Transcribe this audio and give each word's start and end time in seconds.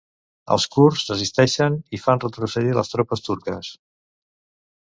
Els 0.53 0.63
kurds 0.75 1.03
resisteixen 1.11 1.77
i 1.97 2.01
fan 2.05 2.23
retrocedir 2.25 2.75
les 2.79 2.93
tropes 2.95 3.25
turques 3.29 3.73